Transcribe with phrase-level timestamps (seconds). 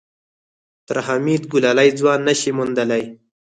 [0.87, 3.03] تر حميد ګلالی ځوان نه شې موندلی.